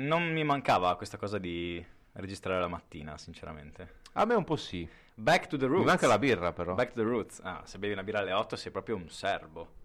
[0.00, 3.98] non mi mancava questa cosa di registrare la mattina, sinceramente.
[4.12, 4.88] A me un po' sì.
[5.14, 5.80] Back to the roots.
[5.80, 6.74] Mi manca la birra però.
[6.74, 7.40] Back to the roots.
[7.42, 9.78] Ah, se bevi una birra alle 8 sei proprio un serbo.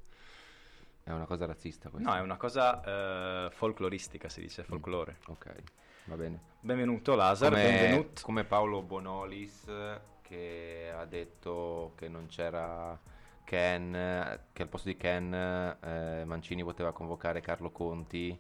[1.03, 2.09] È una cosa razzista questa.
[2.09, 5.17] No, è una cosa eh, folcloristica, si dice, folklore.
[5.27, 5.53] Ok,
[6.05, 6.39] va bene.
[6.61, 8.21] Benvenuto Lazar, Come, benvenuto.
[8.23, 9.65] come Paolo Bonolis
[10.21, 12.99] che ha detto che non c'era
[13.43, 18.35] Ken, che al posto di Ken eh, Mancini poteva convocare Carlo Conti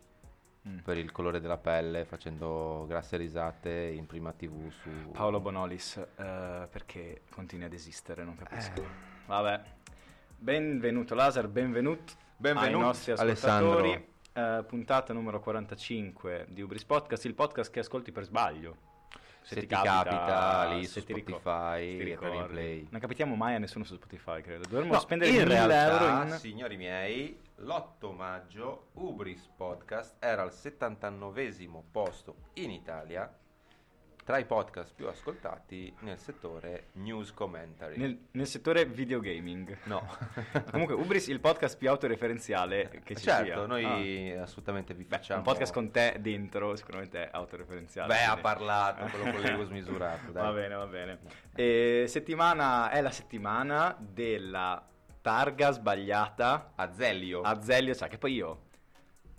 [0.67, 0.77] Mm.
[0.79, 6.67] per il colore della pelle facendo grasse risate in prima tv su Paolo Bonolis, eh,
[6.71, 8.81] perché continui ad esistere, non capisco.
[8.81, 8.87] Eh.
[9.27, 9.61] Vabbè.
[10.37, 14.07] Benvenuto Lazar, benvenuto, Benvenuto, ai nostri ascoltatori.
[14.33, 18.93] Eh, puntata numero 45 di Ubris Podcast, il podcast che ascolti per sbaglio.
[19.41, 22.53] Se ti capita, lì se su Spotify, se ricordi.
[22.53, 22.87] play.
[22.89, 24.67] Non capitiamo mai a nessuno su Spotify, credo.
[24.67, 26.39] Dovremmo No, spendere in 1000 realtà, euro in...
[26.39, 33.33] signori miei, l'8 maggio Ubris Podcast era al 79 posto in Italia
[34.25, 37.95] tra i podcast più ascoltati nel settore news commentary.
[37.97, 39.77] Nel, nel settore videogaming.
[39.83, 40.03] No.
[40.71, 43.65] Comunque, Ubris il podcast più autoreferenziale che ci certo, sia.
[43.67, 45.05] noi assolutamente vi Ah.
[45.07, 48.07] Beh, facciamo un podcast con te dentro sicuramente è autoreferenziale.
[48.07, 50.43] Beh, ha quindi- parlato quello con l'ego smisurato, dai.
[50.43, 51.19] Va bene, va bene.
[51.53, 54.89] E settimana è la settimana della
[55.25, 57.41] targa sbagliata Azeglio.
[57.41, 58.65] Azeglio, sai che poi io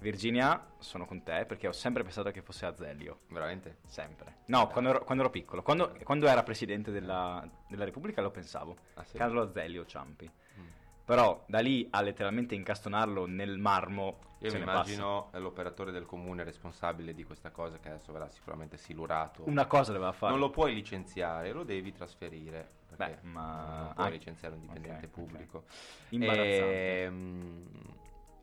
[0.01, 3.21] Virginia sono con te perché ho sempre pensato che fosse Azeglio.
[3.29, 3.77] Veramente?
[3.87, 4.39] Sempre.
[4.47, 5.63] No, quando ero, quando ero piccolo.
[5.63, 8.77] Quando, quando era presidente della, della Repubblica lo pensavo.
[8.95, 9.17] Ah, sì?
[9.17, 10.29] Carlo Azeglio Ciampi.
[10.59, 10.65] Mm.
[11.05, 14.19] Però da lì a letteralmente incastonarlo nel marmo.
[14.41, 19.43] Io mi immagino l'operatore del comune responsabile di questa cosa che adesso verrà sicuramente silurato.
[19.43, 19.51] passa.
[19.51, 20.33] Una cosa doveva fare.
[20.33, 22.76] Non lo puoi licenziare, lo devi trasferire.
[22.97, 25.65] Beh, ma- non puoi ah, licenziare un dipendente ok, pubblico.
[26.09, 27.03] Imbarazzante.
[27.03, 27.69] Ehm,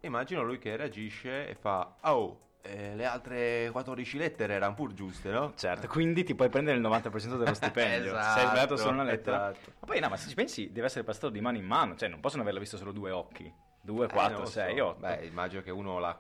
[0.02, 5.32] immagino lui che reagisce e fa: Oh, eh, le altre 14 lettere erano pur giuste,
[5.32, 5.54] no?
[5.56, 8.12] Certo, quindi ti puoi prendere il 90% dello stipendio.
[8.12, 9.50] Se hai sbagliato solo una lettera.
[9.50, 9.72] esatto.
[9.80, 11.96] Ma poi, no, ma se ci pensi, deve essere passato di mano in mano.
[11.96, 13.52] Cioè, non possono averla visto solo due occhi.
[13.82, 14.86] Due, Eh, quattro, non lo sei, so.
[14.88, 15.00] otto.
[15.00, 16.18] Beh, immagino che uno l'ha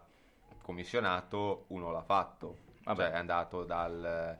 [0.61, 2.57] commissionato, uno l'ha fatto.
[2.83, 3.03] Vabbè.
[3.03, 4.37] Cioè, è andato dal.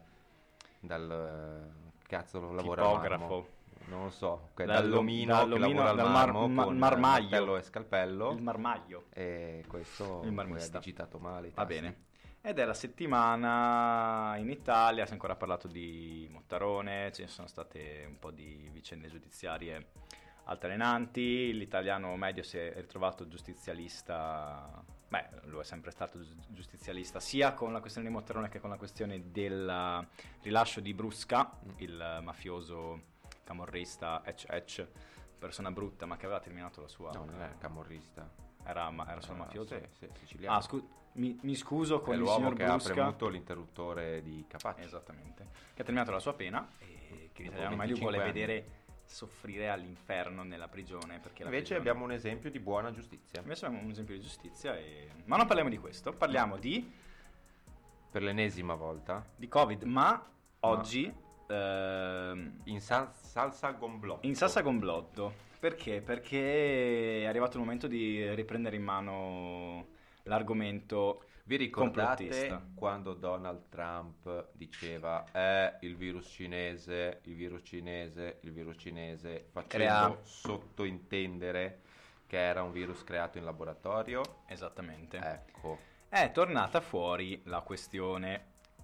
[0.80, 1.72] dal.
[2.06, 3.48] cazzo lo lavora Tipografo.
[3.88, 6.98] Non lo so, ok, Dal- dall'omino dall'omino, al dal mar- ma- marmaglio.
[7.30, 8.32] martello e scalpello.
[8.32, 9.06] Il marmaglio.
[9.14, 10.78] E questo Il marmista.
[10.78, 11.52] ha digitato male.
[11.54, 12.06] Va bene.
[12.42, 18.06] Ed è la settimana in Italia, si è ancora parlato di Mottarone, ci sono state
[18.08, 19.88] un po' di vicende giudiziarie
[20.46, 27.54] altalenanti, l'italiano medio si è ritrovato giustizialista, beh, lui è sempre stato giu- giustizialista sia
[27.54, 30.06] con la questione di Mottarone che con la questione del
[30.42, 33.12] rilascio di Brusca, il mafioso
[33.44, 34.88] camorrista Ec Ec,
[35.38, 37.12] persona brutta ma che aveva terminato la sua...
[37.12, 38.30] No, non era camorrista.
[38.66, 39.76] Era, ma- era solo Ah, mafioso?
[39.78, 40.58] Sì, sì, siciliano.
[40.58, 42.90] Ah, scu- mi, mi scuso con è il l'uomo signor che Brusca.
[42.92, 44.84] ha premuto l'interruttore di Capacci.
[44.84, 45.48] Esattamente.
[45.74, 48.32] Che ha terminato la sua pena e che l'italiano 25 vuole anni.
[48.32, 48.68] vedere
[49.06, 51.16] soffrire all'inferno nella prigione.
[51.16, 53.42] Invece prigione- abbiamo un esempio di buona giustizia.
[53.42, 54.78] Invece abbiamo un esempio di giustizia.
[54.78, 55.10] E...
[55.26, 56.90] Ma non parliamo di questo, parliamo di,
[58.10, 59.26] Per l'ennesima volta.
[59.36, 59.84] di Covid.
[59.84, 60.26] Ma
[60.62, 61.14] oggi
[61.48, 64.26] ehm, In sal- salsa gomblotto.
[64.28, 65.34] in salsa con blotto.
[65.60, 66.02] Perché?
[66.02, 69.88] Perché è arrivato il momento di riprendere in mano
[70.24, 78.52] l'argomento Vi ricordate quando Donald Trump diceva è il virus cinese, il virus cinese, il
[78.54, 81.82] virus cinese, facendo Crea- sottointendere
[82.28, 84.22] che era un virus creato in laboratorio?
[84.48, 85.18] Esattamente.
[85.18, 85.78] Ecco.
[86.10, 88.42] è tornata fuori la questione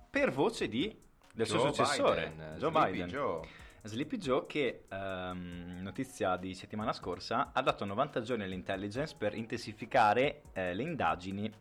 [0.09, 0.97] per voce di,
[1.34, 3.07] del suo Joe successore, Biden, Joe Sleepy Biden.
[3.07, 3.47] Joe.
[3.81, 10.41] Sleepy Joe che, ehm, notizia di settimana scorsa, ha dato 90 giorni all'intelligence per intensificare
[10.53, 11.51] eh, le indagini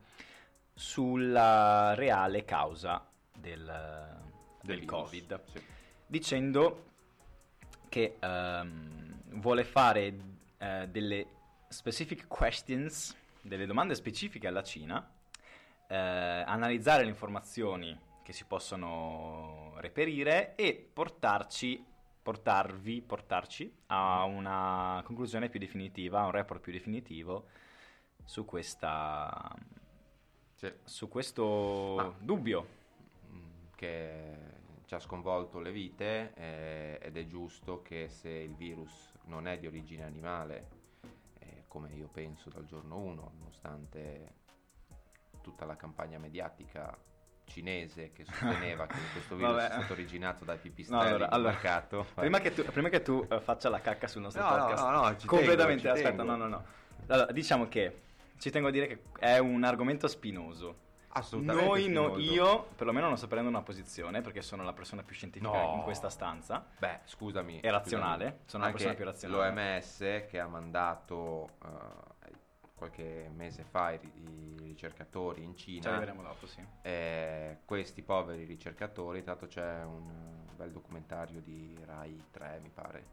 [0.75, 4.21] sulla reale causa del,
[4.63, 4.85] del.
[4.85, 5.63] Covid, Sì.
[6.07, 6.85] dicendo
[7.89, 10.17] che ehm, vuole fare
[10.59, 11.27] eh, delle
[11.69, 15.09] specific questions, delle domande specifiche alla Cina,
[15.87, 17.99] eh, analizzare le informazioni
[18.29, 21.83] che si possono reperire e portarci,
[22.23, 27.47] portarvi, portarci a una conclusione più definitiva, a un report più definitivo
[28.25, 29.51] su questa
[30.57, 30.71] Sì.
[30.85, 32.67] su questo Ma- dubbio.
[33.31, 34.37] Mm, che
[34.85, 39.59] ci ha sconvolto le vite eh, ed è giusto che se il virus non è
[39.59, 40.69] di origine animale,
[41.39, 44.35] eh, come io penso dal giorno 1, nonostante
[45.41, 46.95] tutta la campagna mediatica
[47.49, 49.69] cinese che sosteneva che questo virus Vabbè.
[49.69, 52.07] è stato originato dai No, pipistrelli allora, del allora, mercato.
[52.15, 54.83] prima che tu, prima che tu eh, faccia la cacca sul nostro No, no, podcast,
[54.85, 56.37] no, no, ci completamente, tengo, ci aspetta, tengo.
[56.37, 56.65] no, no, no.
[57.09, 58.01] Allora, diciamo che
[58.39, 60.87] ci tengo a dire che è un argomento spinoso.
[61.11, 61.67] Assolutamente.
[61.67, 65.51] Noi, no- io perlomeno non sto prendendo una posizione perché sono la persona più scientifica
[65.51, 65.75] No.
[65.77, 66.65] in questa stanza.
[66.79, 67.61] Beh, scusami.
[67.61, 68.43] È razionale, scusami.
[68.45, 69.79] sono una Anche persona più razionale.
[69.81, 71.69] L'OMS che ha mandato eh,
[72.79, 76.65] qualche mese fa i, i ricercatori in Ci Cina, dopo, sì.
[76.83, 83.05] eh, questi poveri ricercatori, tra l'altro c'è un bel documentario di Rai 3, mi pare,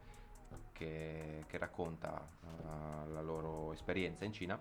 [0.72, 4.60] che, che racconta eh, la loro esperienza in Cina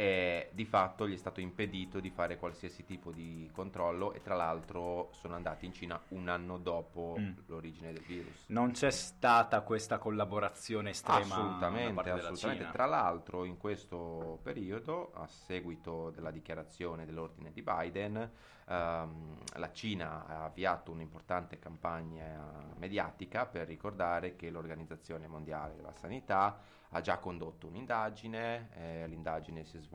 [0.00, 4.34] e di fatto gli è stato impedito di fare qualsiasi tipo di controllo e tra
[4.34, 7.32] l'altro sono andati in Cina un anno dopo Mm.
[7.48, 8.46] l'origine del virus.
[8.46, 12.70] Non c'è stata questa collaborazione estrema Assolutamente, assolutamente.
[12.70, 18.30] Tra l'altro in questo periodo, a seguito della dichiarazione dell'ordine di Biden,
[18.68, 26.58] ehm, la Cina ha avviato un'importante campagna mediatica per ricordare che l'Organizzazione Mondiale della Sanità
[26.92, 29.89] ha già condotto un'indagine, eh, l'indagine si è svolta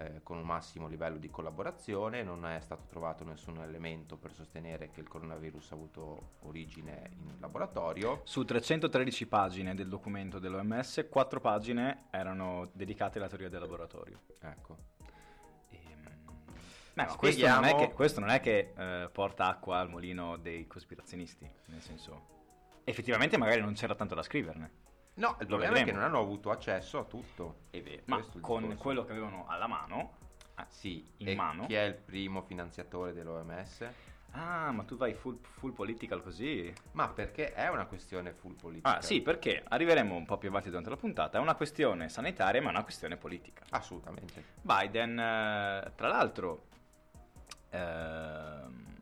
[0.00, 4.90] eh, con un massimo livello di collaborazione, non è stato trovato nessun elemento per sostenere
[4.90, 8.22] che il coronavirus ha avuto origine in laboratorio.
[8.24, 14.20] Su 313 pagine del documento dell'OMS, 4 pagine erano dedicate alla teoria del laboratorio.
[14.40, 14.76] Ecco.
[15.70, 16.02] Ehm,
[16.94, 20.36] beh, ma questo non è che, questo non è che, eh, porta acqua al mulino
[20.38, 22.38] dei cospirazionisti, nel senso...
[22.84, 24.88] Effettivamente magari non c'era tanto da scriverne.
[25.20, 25.98] No, il problema è che vedremo.
[25.98, 27.60] non hanno avuto accesso a tutto.
[28.06, 28.76] Ma è il con discorso.
[28.82, 30.16] quello che avevano alla mano...
[30.54, 31.66] ah, Sì, in mano.
[31.66, 33.88] chi è il primo finanziatore dell'OMS?
[34.32, 36.72] Ah, ma tu vai full, full political così?
[36.92, 38.96] Ma perché è una questione full politica.
[38.96, 41.36] Ah, sì, perché arriveremo un po' più avanti durante la puntata.
[41.36, 43.64] È una questione sanitaria, ma è una questione politica.
[43.70, 44.44] Assolutamente.
[44.62, 46.66] Biden, eh, tra l'altro,
[47.70, 48.96] ehm,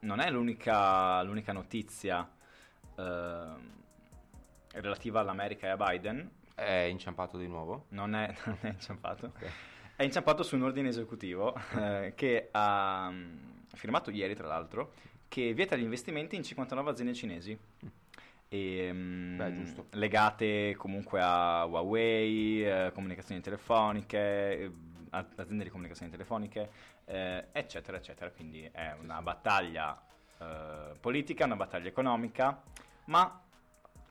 [0.00, 2.28] non è l'unica, l'unica notizia
[2.96, 3.80] ehm,
[4.74, 6.30] relativa all'America e a Biden.
[6.54, 7.86] È inciampato di nuovo?
[7.90, 9.32] Non è, non è inciampato.
[9.94, 13.36] È inciampato su un ordine esecutivo eh, che ha mm,
[13.74, 14.94] firmato ieri, tra l'altro,
[15.28, 17.58] che vieta gli investimenti in 59 aziende cinesi.
[18.48, 24.72] E, mm, Beh, legate comunque a Huawei, eh, comunicazioni telefoniche, eh,
[25.10, 26.70] aziende di comunicazioni telefoniche,
[27.04, 28.30] eh, eccetera, eccetera.
[28.30, 30.00] Quindi è una battaglia
[30.38, 32.62] eh, politica, una battaglia economica,
[33.06, 33.42] ma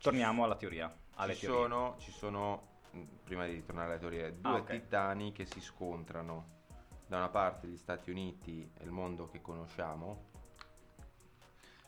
[0.01, 0.93] torniamo alla teoria.
[1.15, 1.61] Alle Ci teorie.
[1.61, 4.69] sono, ci sono, mh, prima di tornare alle teorie, due Ah, ok.
[4.71, 6.59] titani che si scontrano.
[7.07, 10.29] Da una parte gli Stati Uniti e il mondo che conosciamo,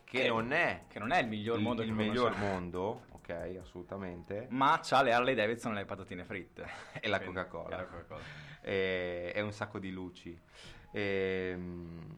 [0.04, 3.06] che Che- non è che non è il miglior il, mondo il che miglior mondo,
[3.12, 6.68] ok, assolutamente, ma c'ha le Harley Davidson e le patatine fritte
[7.00, 7.76] e la Quindi- Coca-Cola.
[7.76, 8.22] e la Coca-Cola.
[8.62, 10.38] e, e un sacco di luci.
[10.92, 12.18] Ehm,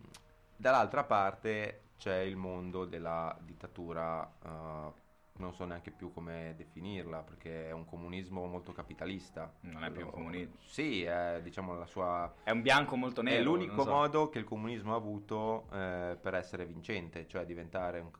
[0.57, 5.03] dall'altra parte c'è il mondo della dittatura, eh,
[5.38, 9.54] non so neanche più come definirla, perché è un comunismo molto capitalista.
[9.62, 10.56] Non è più un comunismo.
[10.60, 12.34] Sì, è diciamo la sua...
[12.44, 13.90] è un bianco molto nero è l'unico so.
[13.90, 18.12] modo che il comunismo ha avuto eh, per essere vincente, cioè diventare un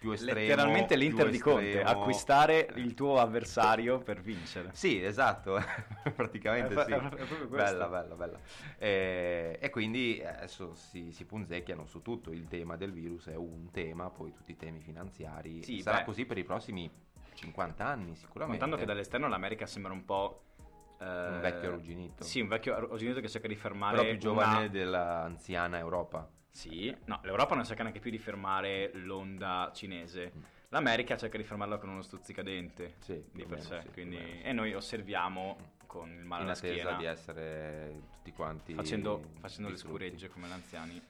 [0.00, 0.38] più estremo.
[0.40, 1.90] letteralmente l'Inter di Conte estremo.
[1.90, 5.60] acquistare il tuo avversario per vincere Sì, esatto,
[6.16, 6.92] praticamente È sì.
[6.92, 8.38] è bella, bella, bella.
[8.78, 12.30] E, e quindi adesso si, si punzecchiano su tutto.
[12.32, 15.62] Il tema del virus è un tema, poi tutti i temi finanziari.
[15.62, 16.04] Sì, Sarà beh.
[16.04, 16.90] così per i prossimi
[17.34, 18.58] 50 anni, sicuramente.
[18.58, 20.44] contando che dall'esterno l'America sembra un po'
[20.98, 22.24] eh, Un vecchio arrugginito.
[22.24, 26.26] sì un vecchio arrugginito che cerca di fermare Però più giovane una- dell'anziana Europa.
[26.50, 30.42] Sì no l'Europa non cerca neanche più di fermare l'onda cinese Mm.
[30.70, 34.40] l'America cerca di fermarla con uno stuzzicadente Sì, di per sé sì, quindi meno, sì.
[34.42, 39.76] e noi osserviamo con il male alla schiena di essere tutti quanti facendo, facendo le
[39.76, 41.02] scuregge come gli anziani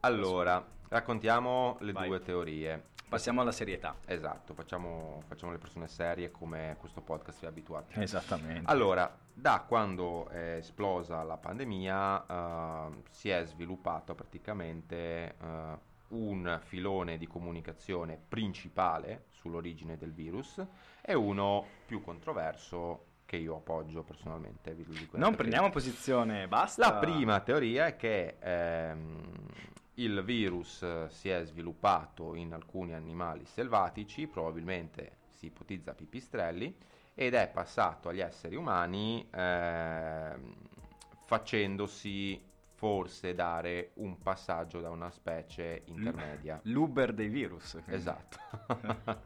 [0.00, 2.06] Allora, raccontiamo le Vai.
[2.08, 2.82] due teorie.
[3.08, 8.00] passiamo alla serietà Esatto, facciamo, facciamo le persone serie come questo podcast vi ha abituati.
[8.00, 15.78] esattamente Allora, da quando è esplosa la pandemia eh, si è sviluppato praticamente eh,
[16.08, 20.60] un filone di comunicazione principale sull'origine del virus
[21.00, 24.74] e uno più controverso che io appoggio personalmente.
[25.12, 29.46] non prendiamo posizione basta La prima teoria è che ehm,
[29.94, 36.76] il virus si è sviluppato in alcuni animali selvatici, probabilmente si ipotizza pipistrelli,
[37.14, 40.54] ed è passato agli esseri umani ehm,
[41.24, 46.60] facendosi forse dare un passaggio da una specie intermedia.
[46.64, 47.94] l'Uber dei virus quindi.
[47.94, 48.38] Esatto.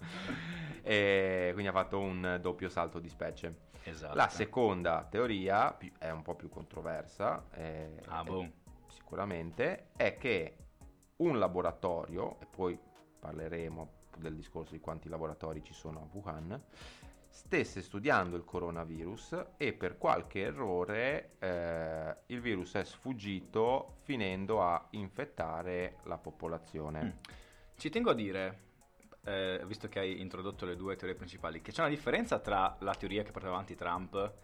[0.83, 3.69] e quindi ha fatto un doppio salto di specie.
[3.83, 8.51] esatto La seconda teoria è un po' più controversa, eh, ah eh, boh
[8.89, 10.57] sicuramente, è che
[11.17, 12.79] un laboratorio, e poi
[13.19, 16.63] parleremo del discorso di quanti laboratori ci sono a Wuhan,
[17.33, 24.87] stesse studiando il coronavirus e per qualche errore eh, il virus è sfuggito finendo a
[24.91, 27.03] infettare la popolazione.
[27.03, 27.33] Mm.
[27.75, 28.61] Ci tengo a dire,
[29.25, 32.95] eh, visto che hai introdotto le due teorie principali, che c'è una differenza tra la
[32.95, 34.35] teoria che portava avanti Trump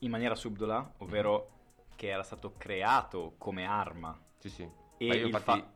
[0.00, 1.96] in maniera subdola, ovvero mm.
[1.96, 4.16] che era stato creato come arma.
[4.36, 4.70] Sì, sì.
[4.98, 5.72] E io infatti fa-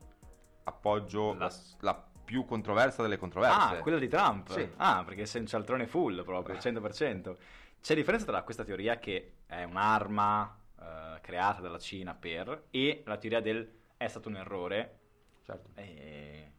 [0.65, 3.77] appoggio la, la più controversa delle controverse.
[3.77, 4.51] Ah, quella di Trump?
[4.53, 4.67] Sì.
[4.77, 7.37] Ah, perché sei un cialtrone full proprio, 100%.
[7.83, 10.83] C'è differenza tra questa teoria che è un'arma uh,
[11.21, 14.99] creata dalla Cina per e la teoria del è stato un errore.
[15.45, 15.71] Certo.
[15.75, 16.53] E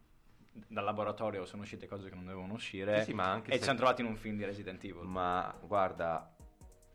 [0.51, 3.63] dal laboratorio sono uscite cose che non dovevano uscire sì, sì, e se...
[3.63, 5.07] ci hanno trovati in un film di Resident Evil.
[5.07, 6.32] Ma guarda,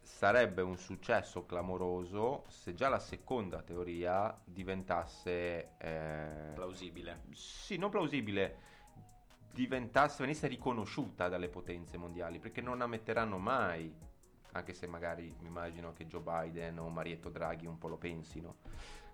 [0.09, 7.21] sarebbe un successo clamoroso se già la seconda teoria diventasse eh, plausibile.
[7.33, 8.57] Sì, non plausibile,
[9.53, 13.95] diventasse, venisse riconosciuta dalle potenze mondiali, perché non ammetteranno mai,
[14.53, 18.57] anche se magari mi immagino che Joe Biden o Marietto Draghi un po' lo pensino,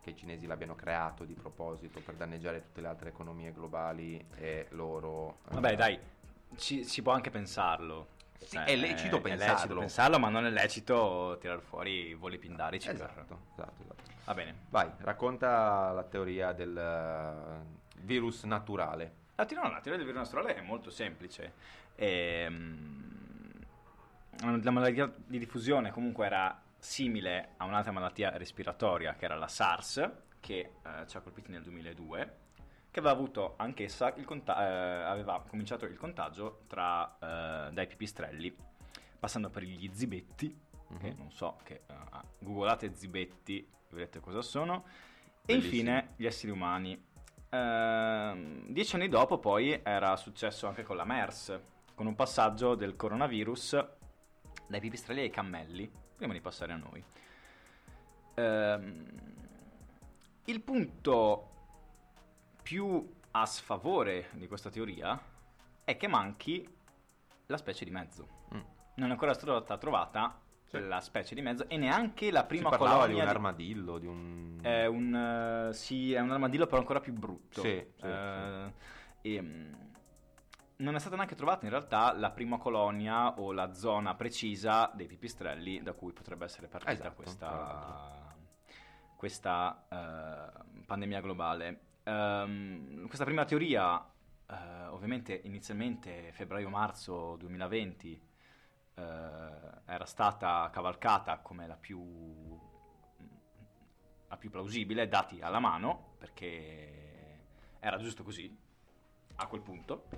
[0.00, 4.68] che i cinesi l'abbiano creato di proposito per danneggiare tutte le altre economie globali e
[4.70, 5.40] loro...
[5.50, 5.98] Vabbè, eh, dai,
[6.56, 8.12] ci, si può anche pensarlo.
[8.48, 9.52] Cioè, è lecito pensarlo.
[9.52, 12.88] È lecito pensarlo, ma non è lecito tirare fuori i voli pindarici.
[12.88, 13.36] Esatto, per...
[13.52, 14.02] esatto, esatto.
[14.24, 14.54] Va bene.
[14.70, 19.22] Vai, racconta la teoria del uh, virus naturale.
[19.34, 21.52] La teoria, no, la teoria del virus naturale è molto semplice.
[21.94, 23.12] E, um,
[24.62, 30.10] la modalità di diffusione comunque era simile a un'altra malattia respiratoria che era la SARS,
[30.40, 32.42] che uh, ci ha colpiti nel 2002
[32.94, 38.54] che aveva avuto anch'essa il conta- eh, aveva cominciato il contagio tra, eh, dai pipistrelli,
[39.18, 40.56] passando per gli zibetti,
[40.92, 41.00] mm-hmm.
[41.00, 44.84] che non so, che uh, googolate zibetti, vedete cosa sono,
[45.44, 45.44] Bellissimo.
[45.46, 46.92] e infine gli esseri umani.
[47.50, 51.60] Uh, dieci anni dopo poi era successo anche con la MERS,
[51.96, 53.86] con un passaggio del coronavirus
[54.68, 57.04] dai pipistrelli ai cammelli, prima di passare a noi.
[58.36, 59.32] Uh,
[60.44, 61.53] il punto
[62.64, 65.20] più a sfavore di questa teoria
[65.84, 66.66] è che manchi
[67.46, 68.26] la specie di mezzo.
[68.54, 68.60] Mm.
[68.94, 70.80] Non è ancora stata trovata sì.
[70.80, 74.58] la specie di mezzo e neanche la prima si colonia di un armadillo, di un...
[74.62, 75.68] È un...
[75.68, 77.60] Uh, sì, è un armadillo però ancora più brutto.
[77.60, 78.72] Sì, sì, uh,
[79.20, 79.92] e, um,
[80.76, 85.06] non è stata neanche trovata in realtà la prima colonia o la zona precisa dei
[85.06, 88.34] pipistrelli da cui potrebbe essere partita esatto, questa,
[89.16, 91.80] questa uh, pandemia globale.
[92.04, 98.20] Um, questa prima teoria, uh, ovviamente inizialmente febbraio-marzo 2020,
[98.96, 99.02] uh, eh,
[99.86, 102.58] era stata cavalcata come la più,
[104.28, 107.40] la più plausibile, dati alla mano, perché
[107.80, 108.54] era giusto così,
[109.36, 110.08] a quel punto.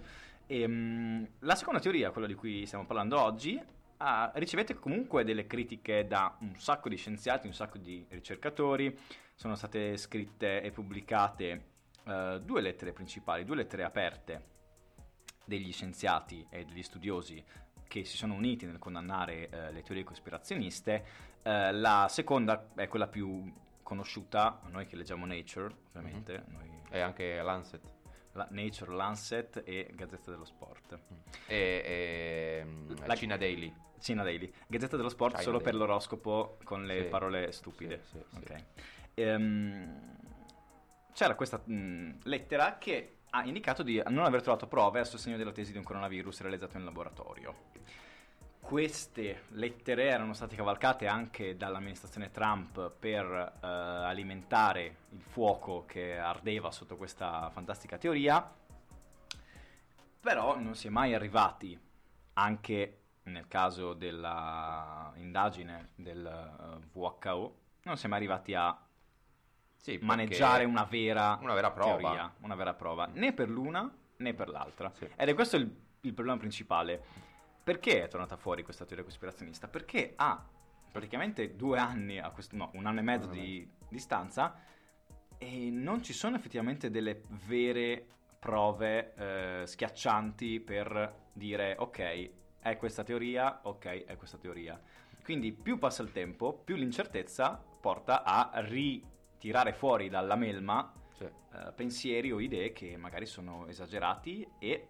[0.47, 5.47] E, um, la seconda teoria, quella di cui stiamo parlando oggi, uh, ricevete comunque delle
[5.47, 8.99] critiche da un sacco di scienziati, un sacco di ricercatori,
[9.37, 11.75] sono state scritte e pubblicate
[12.06, 14.54] uh, due lettere principali, due lettere aperte
[15.44, 17.42] degli scienziati e degli studiosi
[17.86, 21.04] che si sono uniti nel condannare uh, le teorie cospirazioniste.
[21.42, 26.32] Uh, la seconda è quella più conosciuta, noi che leggiamo Nature, ovviamente.
[26.32, 26.52] Mm-hmm.
[26.52, 26.80] Noi...
[26.90, 27.94] E anche Lancet.
[28.32, 30.98] La Nature, Lancet e Gazzetta dello Sport.
[30.98, 31.16] Mm.
[31.46, 32.66] E, e
[33.06, 33.72] la Cina Daily.
[33.98, 34.52] Cina Daily.
[34.66, 35.70] Gazzetta dello Sport China solo Daily.
[35.78, 37.08] per l'oroscopo con le sì.
[37.08, 38.02] parole stupide.
[38.02, 38.64] Sì, sì, okay.
[39.14, 40.16] ehm,
[41.16, 45.50] c'era questa mh, lettera che ha indicato di non aver trovato prove a sostegno della
[45.50, 47.54] tesi di un coronavirus realizzato in laboratorio.
[48.61, 56.70] Queste lettere erano state cavalcate anche dall'amministrazione Trump per eh, alimentare il fuoco che ardeva
[56.70, 58.52] sotto questa fantastica teoria,
[60.20, 61.80] però non si è mai arrivati,
[62.35, 68.86] anche nel caso dell'indagine del eh, WHO, non si è mai arrivati a
[69.76, 71.97] sì, maneggiare una vera, una vera prova.
[71.97, 74.92] Teoria, una vera prova, né per l'una né per l'altra.
[74.95, 75.09] Sì.
[75.16, 75.71] Ed è questo il,
[76.02, 77.02] il, problema principale.
[77.62, 79.66] Perché è tornata fuori questa teoria cospirazionista?
[79.66, 80.45] Perché ha
[80.90, 84.54] praticamente due anni, questo, no, un anno e mezzo di distanza,
[85.37, 88.06] e non ci sono effettivamente delle vere
[88.38, 92.30] prove eh, schiaccianti per dire ok,
[92.61, 94.80] è questa teoria, ok, è questa teoria.
[95.23, 99.04] Quindi più passa il tempo, più l'incertezza porta a ri
[99.38, 101.25] tirare fuori dalla melma sì.
[101.25, 104.88] eh, pensieri o idee che magari sono esagerati e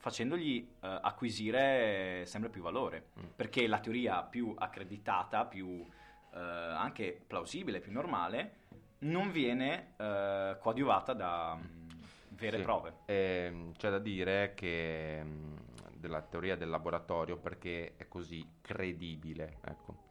[0.00, 3.24] facendogli eh, acquisire sempre più valore, mm.
[3.36, 5.86] perché la teoria più accreditata, più
[6.34, 8.54] eh, anche plausibile, più normale,
[9.00, 11.88] non viene eh, coadiuvata da mh, mm,
[12.30, 12.62] vere sì.
[12.62, 12.94] prove.
[13.04, 15.56] Eh, c'è da dire che mh, mm,
[15.96, 20.08] della teoria del laboratorio perché è così credibile, ecco.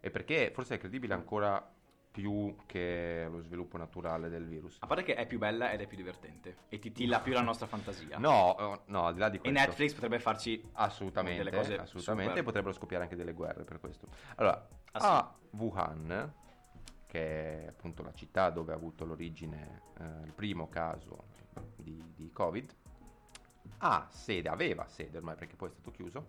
[0.00, 1.74] E perché forse è credibile ancora
[2.16, 4.78] più che lo sviluppo naturale del virus.
[4.80, 7.66] A parte che è più bella ed è più divertente e titilla più la nostra
[7.66, 8.16] fantasia.
[8.16, 9.58] No, eh, no, al di là di E questo.
[9.58, 12.44] Netflix potrebbe farci Assolutamente, delle cose assolutamente, super.
[12.44, 14.08] potrebbero scoppiare anche delle guerre per questo.
[14.36, 16.32] Allora, a Wuhan,
[17.04, 21.24] che è appunto la città dove ha avuto l'origine eh, il primo caso
[21.76, 22.74] di, di Covid,
[23.78, 26.26] ha sede, aveva sede ormai perché poi è stato chiuso,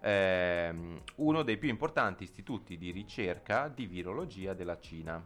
[0.00, 5.24] ehm, uno dei più importanti istituti di ricerca di virologia della Cina.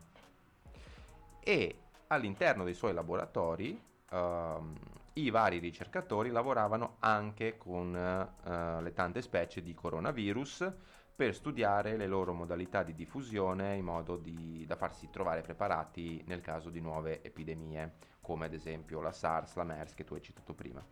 [1.43, 4.75] E all'interno dei suoi laboratori ehm,
[5.15, 10.73] i vari ricercatori lavoravano anche con eh, le tante specie di coronavirus
[11.15, 16.41] per studiare le loro modalità di diffusione in modo di- da farsi trovare preparati nel
[16.41, 20.55] caso di nuove epidemie, come ad esempio la SARS, la MERS che tu hai citato
[20.55, 20.83] prima.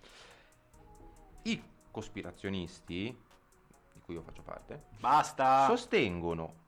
[1.49, 3.17] I cospirazionisti,
[3.93, 5.67] di cui io faccio parte, Basta!
[5.67, 6.67] sostengono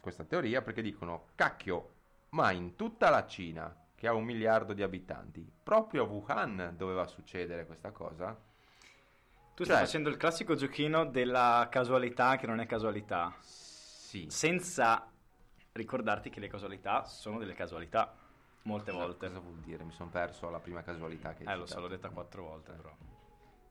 [0.00, 1.94] questa teoria perché dicono cacchio
[2.30, 7.06] ma in tutta la Cina che ha un miliardo di abitanti proprio a Wuhan doveva
[7.06, 8.28] succedere questa cosa?
[9.54, 14.26] Tu stai cioè- facendo il classico giochino della casualità che non è casualità, sì.
[14.30, 15.06] Senza
[15.72, 18.14] ricordarti che le casualità sono delle casualità,
[18.70, 19.26] molte Cosa- volte.
[19.28, 21.88] cosa vuol dire mi sono perso alla prima casualità che hai Eh, lo so, l'ho
[21.88, 22.94] detta quattro volte, però.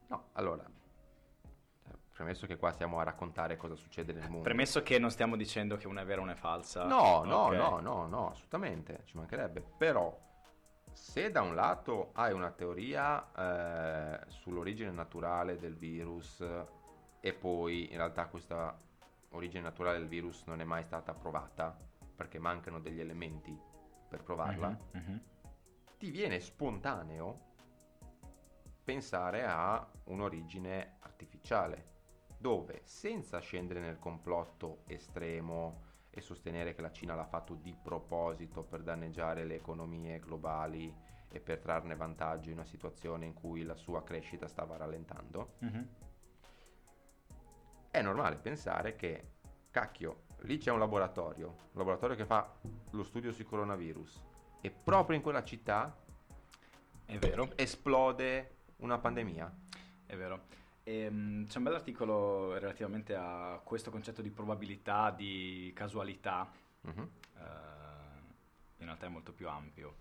[0.07, 4.99] no allora eh, premesso che qua stiamo a raccontare cosa succede nel mondo Premesso che
[4.99, 6.85] non stiamo dicendo che una è vera e una è falsa.
[6.85, 7.55] No, no, Ok.
[7.55, 9.61] no, no, no, assolutamente, ci mancherebbe.
[9.77, 10.15] Però,
[10.91, 16.65] se da un lato hai una teoria eh, sull'origine naturale del virus eh,
[17.21, 18.77] e poi in realtà questa
[19.31, 21.77] origine naturale del virus non è mai stata provata
[22.15, 23.57] perché mancano degli elementi
[24.09, 25.21] per provarla, Mhm, mhm.
[25.97, 27.47] ti viene spontaneo
[28.83, 31.85] pensare a un'origine artificiale,
[32.37, 38.63] dove senza scendere nel complotto estremo e sostenere che la Cina l'ha fatto di proposito
[38.63, 40.91] per danneggiare le economie globali
[41.31, 45.87] e per trarne vantaggio in una situazione in cui la sua crescita stava rallentando, Mhm.
[47.91, 49.33] è normale pensare che,
[49.69, 52.51] cacchio, lì c'è un laboratorio, un laboratorio che fa
[52.91, 54.21] lo studio sui coronavirus,
[54.61, 55.95] e proprio in quella città
[57.05, 59.53] È vero, esplode una pandemia.
[60.05, 60.47] è vero.
[60.83, 66.49] Ehm, c'è un bell'articolo relativamente a questo concetto di probabilità, di casualità,
[66.81, 67.09] Mhm.
[67.37, 67.41] eh,
[68.77, 69.97] in realtà è molto più ampio.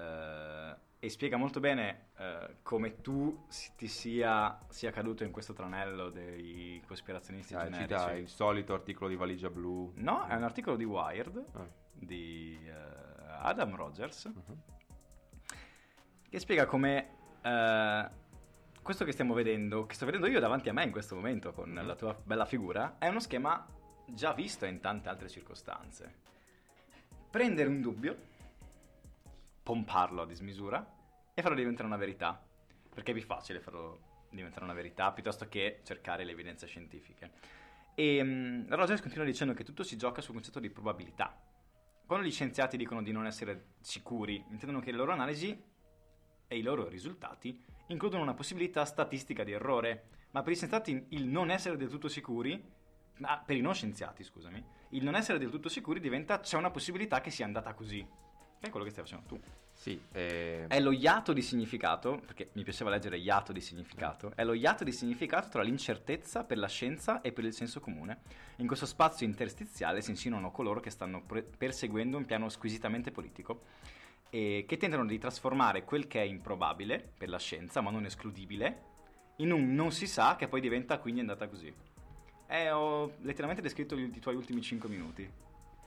[0.00, 5.52] Eh, e spiega molto bene eh, come tu si- ti sia, sia caduto in questo
[5.54, 7.88] tranello dei cospirazionisti Ah, generici.
[7.88, 9.92] cita il solito articolo di valigia blu.
[9.96, 12.72] No, è un articolo di Wired Ah, di eh,
[13.42, 14.62] Adam Rogers mhm.
[16.28, 17.08] che spiega come
[17.42, 18.10] eh,
[18.82, 21.70] questo che stiamo vedendo, che sto vedendo io davanti a me in questo momento con
[21.70, 21.86] Mhm.
[21.86, 23.66] la tua bella figura, è uno schema
[24.06, 26.14] già visto in tante altre circostanze.
[27.30, 28.16] Prendere un dubbio,
[29.70, 30.84] pomparlo a dismisura
[31.32, 32.44] e farlo diventare una verità,
[32.92, 37.30] perché è più facile farlo diventare una verità piuttosto che cercare le evidenze scientifiche.
[37.94, 41.40] E mm, Rogers continua dicendo che tutto si gioca sul concetto di probabilità.
[42.04, 45.56] Quando gli scienziati dicono di non essere sicuri, intendono che le loro analisi
[46.48, 51.26] e i loro risultati includono una possibilità statistica di errore, ma per gli scienziati il
[51.26, 52.60] non essere del tutto sicuri,
[53.20, 56.72] ah, per i non scienziati scusami, il non essere del tutto sicuri diventa c'è una
[56.72, 58.04] possibilità che sia andata così.
[58.60, 59.40] Che è quello che stai facendo tu.
[59.72, 64.44] Sì, eh, È lo iato di significato, perché mi piaceva leggere iato di significato, è
[64.44, 68.18] lo iato di significato tra l'incertezza per la scienza e per il senso comune.
[68.56, 73.62] In questo spazio interstiziale si insinuano coloro che stanno pre- perseguendo un piano squisitamente politico
[74.28, 78.82] e che tentano di trasformare quel che è improbabile per la scienza, ma non escludibile,
[79.36, 81.72] in un non si sa che poi diventa quindi è andata così.
[82.46, 85.26] Eh, ho letteralmente descritto gli- i tuoi ultimi 5 minuti.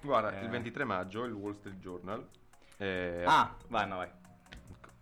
[0.01, 0.43] guarda, eh.
[0.43, 2.27] il 23 maggio il Wall Street Journal...
[2.77, 4.09] eh, Ah, vai, no, vai.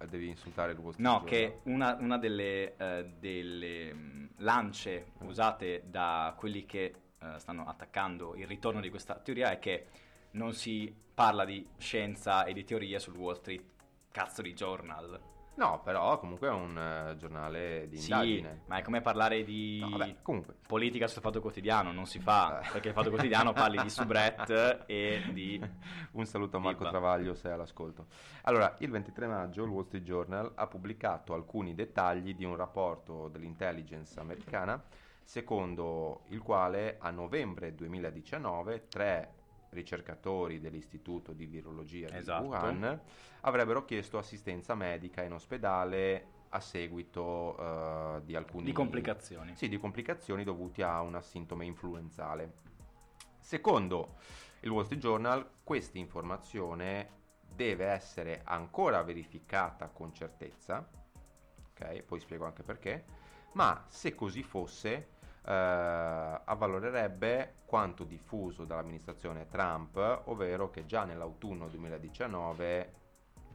[0.10, 5.84] Devi insultare il Wall Street No, che una, una delle, eh, delle, mh, lance usate
[5.86, 9.88] da quelli che eh, stanno attaccando il ritorno di questa teoria è che
[10.32, 13.64] non si parla di scienza e di teoria sul Wall Street
[14.12, 15.20] cazzo di journal.
[15.54, 18.62] No, però comunque è un eh, giornale di Sì, indagine.
[18.68, 20.16] ma è come parlare di No, vabbè,
[20.66, 22.70] politica sul Fatto Quotidiano, non si fa, Eh.
[22.72, 25.60] perché il Fatto Quotidiano parli di soubrette e di...
[26.14, 26.90] Un saluto a Marco Viva.
[26.90, 28.08] Travaglio se è all'ascolto.
[28.44, 33.28] Allora, il 23 maggio il Wall Street Journal ha pubblicato alcuni dettagli di un rapporto
[33.28, 34.82] dell'intelligence americana,
[35.24, 39.34] secondo il quale a novembre 2019 tre
[39.72, 42.44] ricercatori dell'Istituto di Virologia Esatto.
[42.44, 43.02] di Wuhan
[43.42, 49.56] avrebbero chiesto assistenza medica in ospedale a seguito uh, di alcune di complicazioni.
[49.56, 52.54] Sì, di complicazioni dovute a una sindrome influenzale.
[53.40, 54.16] Secondo
[54.62, 57.20] il Wall Street Journal, questa informazione
[57.54, 60.88] deve essere ancora verificata con certezza,
[61.72, 62.04] ok?
[62.04, 63.06] Poi spiego anche perché,
[63.54, 72.94] ma se così fosse, eh, avvalorerebbe quanto diffuso dall'amministrazizione Trump, ovvero che già nell'autunno 2019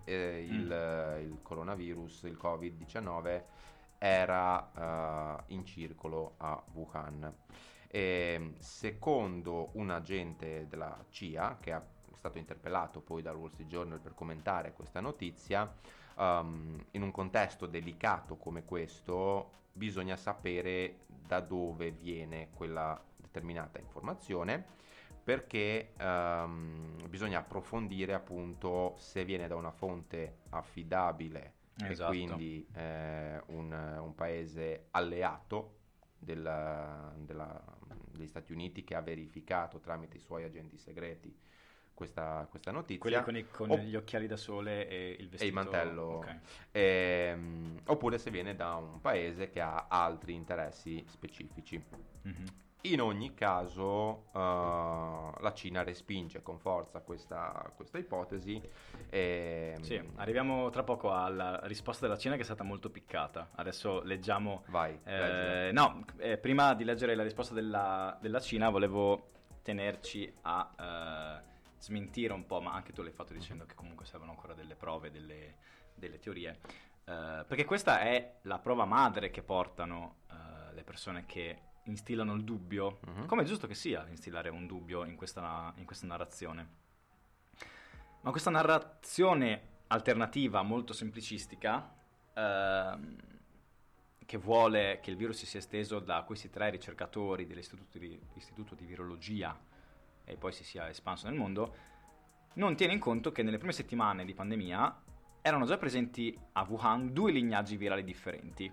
[0.05, 1.33] eh, il, mm.
[1.33, 3.43] il, coronavirus, il Covid-19,
[3.99, 7.33] era eh, in circolo a Wuhan.
[7.89, 11.81] E, secondo un agente della CIA, che è
[12.15, 15.73] stato interpellato poi dal Wall Street Journal per commentare questa notizia,
[16.17, 24.65] um, in un contesto delicato come questo bisogna sapere da dove viene quella determinata informazione
[25.23, 32.13] perché um, bisogna approfondire appunto se viene da una fonte affidabile esatto.
[32.13, 35.79] e quindi eh, un, un, paese alleato
[36.17, 37.61] della, della,
[38.09, 41.37] degli Stati Uniti che ha verificato tramite i suoi agenti segreti
[41.97, 43.01] questa, questa notizia.
[43.01, 45.43] Quelli con, i, con o- gli occhiali da sole e il vestito.
[45.43, 46.17] E il mantello.
[46.19, 46.39] Okay.
[46.73, 51.83] Ehm, oppure se viene da un paese che ha altri interessi specifici.
[52.29, 52.45] Mm-hmm.
[52.83, 54.39] In ogni caso uh,
[55.41, 58.63] la Cina respinge con forza questa, questa ipotesi.
[59.09, 63.51] E, sì, arriviamo tra poco alla risposta della Cina che è stata molto piccata.
[63.57, 64.63] Adesso leggiamo...
[64.69, 65.01] Vai.
[65.03, 69.31] Eh, no, eh, prima di leggere la risposta della, della Cina volevo
[69.63, 71.41] tenerci a...
[71.43, 71.55] Uh,
[71.87, 75.11] smentire un po', ma anche tu l'hai fatto dicendo che comunque servono ancora delle prove,
[75.11, 75.57] delle,
[75.95, 76.59] delle teorie.
[77.05, 82.43] Uh, perché questa è la prova madre che portano uh, le persone che instillano il
[82.43, 83.27] dubbio, uh-huh.
[83.27, 86.85] come è giusto che sia instillare un dubbio in questa, in questa narrazione.
[88.23, 91.95] Ma questa narrazione alternativa molto semplicistica,
[92.35, 93.17] uh,
[94.27, 97.97] che vuole che il virus si sia esteso da questi tre ricercatori dell'istituto
[98.75, 99.57] di, di virologia
[100.27, 101.75] e poi si sia espanso nel mondo,
[102.55, 105.03] non tiene in conto che nelle prime settimane di pandemia
[105.41, 108.71] erano già presenti a Wuhan due lignaggi virali differenti,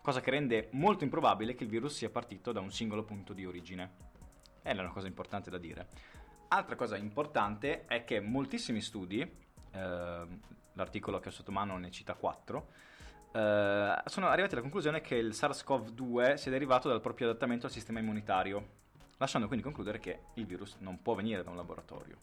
[0.00, 3.44] cosa che rende molto improbabile che il virus sia partito da un singolo punto di
[3.44, 4.12] origine.
[4.62, 5.88] È una cosa importante da dire.
[6.48, 10.26] Altra cosa importante è che moltissimi studi, eh,
[10.72, 12.68] l'articolo che ho sotto mano ne cita 4,
[13.32, 17.98] eh, sono arrivati alla conclusione che il SARS-CoV-2 sia derivato dal proprio adattamento al sistema
[17.98, 18.82] immunitario
[19.18, 22.18] lasciando quindi concludere che il virus non può venire da un laboratorio.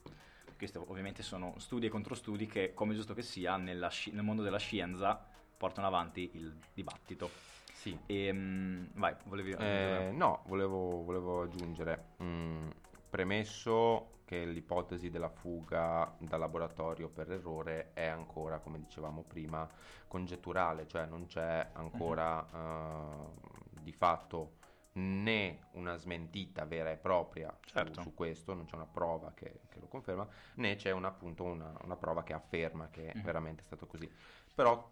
[0.57, 4.59] Questi ovviamente sono studi e controstudi che, come giusto che sia, sci- nel mondo della
[4.59, 5.19] scienza
[5.57, 7.29] portano avanti il dibattito.
[7.73, 7.97] Sì.
[8.05, 9.51] E, um, vai, volevi...
[9.53, 12.69] Eh, no, volevo, volevo aggiungere, mm,
[13.09, 19.67] premesso che l'ipotesi della fuga dal laboratorio per errore è ancora, come dicevamo prima,
[20.07, 23.23] congetturale, cioè non c'è ancora uh-huh.
[23.23, 24.59] uh, di fatto
[24.93, 28.01] né una smentita vera e propria certo.
[28.01, 31.43] su, su, questo, non c'è una prova che, che lo conferma, né c'è una, appunto
[31.43, 33.23] una, una, prova che afferma che è mm.
[33.23, 34.09] veramente stato così.
[34.53, 34.91] Però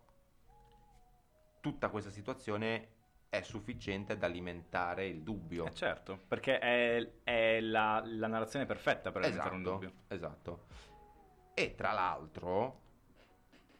[1.59, 2.97] tutta questa situazione
[3.29, 5.65] è sufficiente ad alimentare il dubbio.
[5.65, 9.93] Eh certo, perché è, è la, la, narrazione perfetta per alimentare esatto, un dubbio.
[10.07, 10.65] Esatto.
[11.53, 12.87] E tra l'altro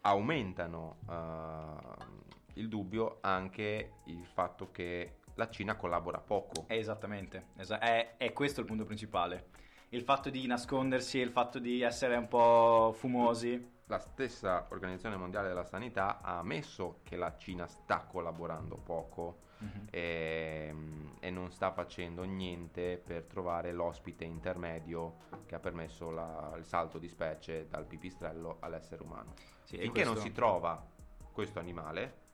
[0.02, 2.18] aumentano uh,
[2.54, 6.66] il dubbio anche il fatto che la Cina collabora poco.
[6.68, 9.48] Esattamente, es- è, è questo il punto principale.
[9.88, 13.78] Il fatto di nascondersi, il fatto di essere un po' fumosi.
[13.86, 19.86] La stessa Organizzazione Mondiale della Sanità ha ammesso che la Cina sta collaborando poco mm-hmm.
[19.90, 20.74] e,
[21.18, 26.98] e, non sta facendo niente per trovare l'ospite intermedio che ha permesso la, il salto
[26.98, 29.34] di specie dal pipistrello all'essere umano.
[29.64, 30.12] Sì, Finché questo...
[30.12, 30.86] non si trova
[31.32, 32.28] questo animale,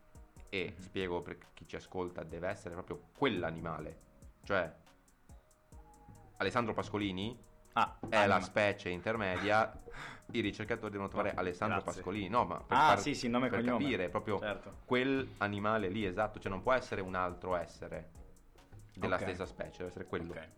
[0.48, 0.80] e mm-hmm.
[0.80, 4.04] spiego per chi ci ascolta, deve essere proprio quell'animale.
[4.44, 4.74] Cioè,
[6.38, 7.38] Alessandro Pascolini
[7.74, 8.34] ah, è anima.
[8.34, 9.82] la specie intermedia.
[10.32, 12.02] I ricercatori devono trovare no, Alessandro grazie.
[12.02, 12.28] Pascolini.
[12.28, 13.78] No, ma per, ah, far, sì, sì, nome per cognome.
[13.78, 14.78] capire proprio certo.
[14.84, 16.40] quell'animale lì, esatto.
[16.40, 18.10] Cioè, non può essere un altro essere
[18.94, 19.28] della okay.
[19.28, 20.32] stessa specie, deve essere quello.
[20.32, 20.48] Okay.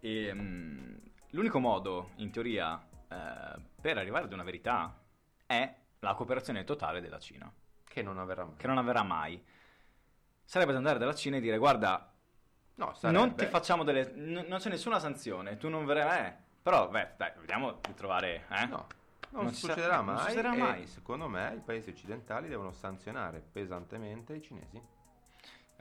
[0.00, 0.98] E, um,
[1.30, 4.98] l'unico modo, in teoria, eh, per arrivare ad una verità
[5.46, 7.52] è la cooperazione totale della Cina.
[7.94, 8.56] Che non avverrà mai.
[8.56, 9.40] Che non avverrà mai.
[10.42, 12.12] Sarebbe da andare dalla Cina e dire guarda,
[12.74, 14.10] no, non ti facciamo delle...
[14.16, 16.26] N- non c'è nessuna sanzione, tu non verrai...
[16.26, 16.34] Eh.
[16.60, 18.46] Però, beh, dai, vediamo di trovare...
[18.50, 18.66] Eh?
[18.66, 18.86] No,
[19.30, 20.86] non, non succederà, sa- mai, non succederà mai.
[20.88, 24.82] secondo me i paesi occidentali devono sanzionare pesantemente i cinesi.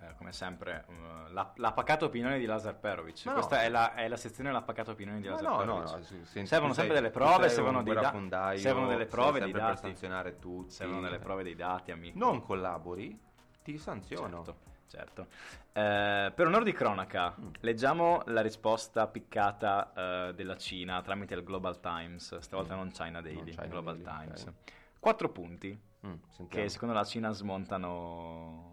[0.04, 3.26] Eh, come sempre, uh, la, la, pacata opinione di Lazar Perovic.
[3.26, 3.62] Ma Questa no.
[3.62, 5.86] è, la, è, la, sezione La pacata opinione di Lazar no, Perovic.
[5.90, 9.52] No, no, senti, servono sempre sei, delle prove, servono, dei da- servono delle prove dei
[9.52, 9.66] dati.
[9.66, 10.72] per sanzionare tutti.
[10.74, 12.18] Servono delle prove dei dati, amico.
[12.18, 13.18] Non collabori,
[13.64, 14.44] Ti sanziono.
[14.44, 14.56] Certo,
[14.88, 15.28] certo.
[15.72, 17.48] Eh, per onore di cronaca, Mm.
[17.62, 19.94] leggiamo la risposta piccata
[20.28, 22.78] eh, della Cina tramite il Global Times, stavolta Mm.
[22.78, 24.42] non China Daily, Non China Global Daily, Times.
[24.48, 24.54] ok.
[25.00, 26.16] Quattro punti Mm,
[26.50, 28.73] che secondo la Cina smontano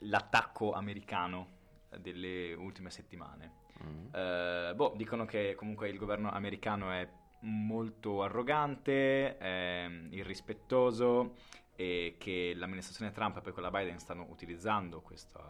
[0.00, 1.56] l'attacco americano
[1.98, 3.66] delle ultime settimane.
[3.82, 4.14] Mm.
[4.14, 7.08] Eh, boh, dicono che comunque il governo americano è
[7.40, 11.34] molto arrogante, ehm, irrispettoso
[11.76, 15.40] e che l'amministrazione Trump e poi quella Biden stanno utilizzando questa,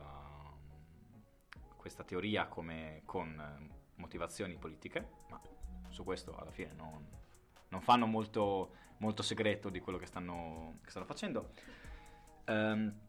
[1.76, 5.40] questa teoria come, con eh, motivazioni politiche, ma
[5.88, 7.06] su questo alla fine non,
[7.68, 11.52] non fanno molto, molto segreto di quello che stanno, che stanno facendo.
[12.44, 13.06] Ehm,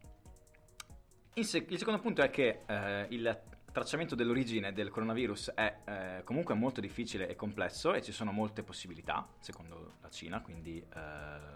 [1.33, 6.23] il, sec- il secondo punto è che eh, il tracciamento dell'origine del coronavirus è eh,
[6.23, 10.99] comunque molto difficile e complesso e ci sono molte possibilità, secondo la Cina, quindi eh,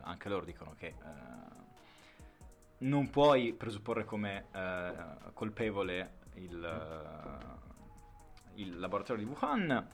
[0.02, 1.62] anche loro dicono che eh,
[2.80, 4.94] non puoi presupporre come eh,
[5.34, 7.40] colpevole il,
[8.56, 9.88] il laboratorio di Wuhan.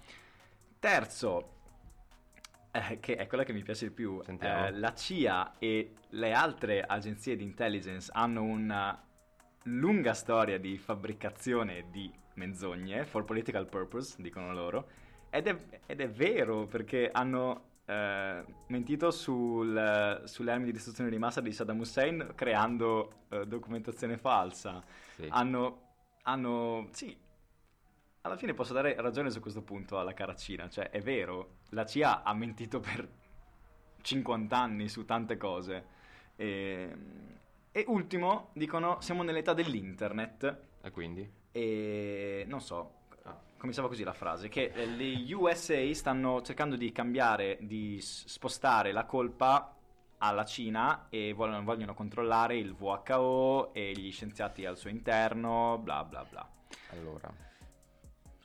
[0.80, 1.58] Terzo,
[2.72, 6.82] eh, che è quella che mi piace di più, eh, la CIA e le altre
[6.82, 9.04] agenzie di intelligence hanno una
[9.64, 14.88] lunga storia di fabbricazione di menzogne for political purpose, dicono loro,
[15.30, 21.18] ed è, ed è vero perché hanno eh, mentito sul, sulle armi di distruzione di
[21.18, 24.84] massa di Saddam Hussein creando eh, documentazione falsa.
[25.16, 25.28] Sì.
[25.30, 25.82] Hanno,
[26.24, 27.16] hanno, sì,
[28.22, 31.86] alla fine posso dare ragione su questo punto alla cara Cina, cioè è vero, la
[31.86, 33.08] CIA ha mentito per
[34.02, 35.98] 50 anni su tante cose.
[36.36, 36.96] E,
[37.72, 41.30] e ultimo, dicono, siamo nell'età dell'internet E quindi?
[41.52, 43.00] e non so,
[43.58, 49.06] cominciava così la frase, che eh, le USA stanno cercando di cambiare, di spostare la
[49.06, 49.76] colpa
[50.20, 56.04] alla Cina e vogliono, vogliono controllare il WHO e gli scienziati al suo interno, bla
[56.04, 56.50] bla bla.
[56.92, 57.32] Allora.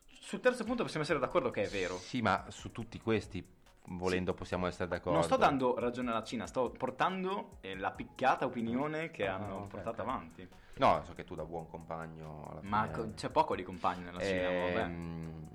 [0.06, 1.96] Sul terzo punto possiamo essere d'accordo che è vero.
[1.96, 3.44] Sì, ma su tutti questi,
[3.88, 5.12] volendo, possiamo essere d'accordo.
[5.18, 9.54] Non sto dando ragione alla Cina, sto portando eh, la picchiata opinione che Ah, hanno
[9.56, 10.08] ok, portato ok.
[10.08, 10.48] avanti.
[10.76, 13.14] No, so che tu da buon compagno Ma fine...
[13.14, 14.80] c'è poco di compagni nella Cina, vabbè.
[14.80, 15.48] Ehm,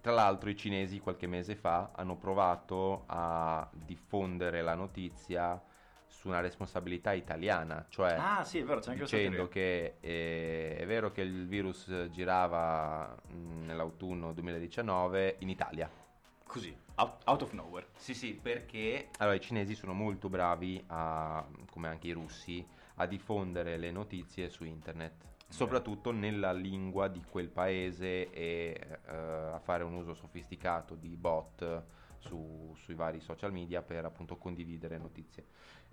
[0.00, 5.60] tra l'altro i cinesi qualche mese fa hanno provato a diffondere la notizia
[6.06, 10.86] su una responsabilità italiana, cioè Ah, sì, è vero, c'è anche dicendo che eh, è
[10.86, 15.88] vero che il virus girava mh, nell'autunno 2019 in Italia.
[16.48, 17.88] Così, out, out of nowhere.
[17.98, 23.06] Sì, sì, perché allora i cinesi sono molto bravi a, come anche i russi, a
[23.06, 29.84] diffondere le notizie su internet, soprattutto nella lingua di quel paese e eh, a fare
[29.84, 31.84] un uso sofisticato di bot
[32.16, 35.44] su- sui vari social media per appunto condividere notizie.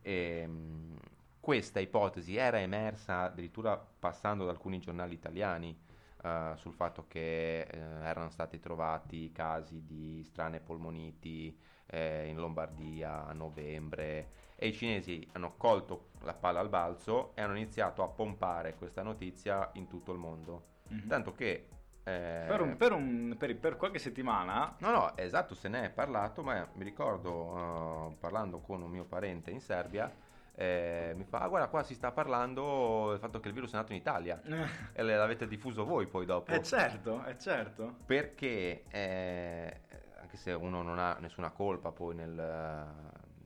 [0.01, 0.97] E, mh,
[1.41, 5.77] questa ipotesi era emersa addirittura passando da alcuni giornali italiani
[6.25, 11.55] eh, sul fatto che eh, erano stati trovati casi di strane polmoniti
[11.87, 17.41] eh, in Lombardia a novembre e i cinesi hanno colto la palla al balzo e
[17.41, 20.63] hanno iniziato a pompare questa notizia in tutto il mondo.
[20.87, 21.07] Mhm.
[21.07, 21.67] Tanto che...
[22.03, 25.89] eh, Per, un- per un- per- per qualche settimana No, no, esatto, se ne è
[25.89, 30.11] parlato, ma mi ricordo eh, parlando con un mio parente in Serbia,
[30.55, 33.75] eh, mi fa, ah guarda qua si sta parlando del fatto che il virus è
[33.75, 34.41] nato in Italia
[34.93, 36.51] e l'avete diffuso voi poi dopo.
[36.51, 37.97] Eh certo, è certo.
[38.05, 39.81] Perché eh,
[40.19, 42.31] anche se uno non ha nessuna colpa poi nel,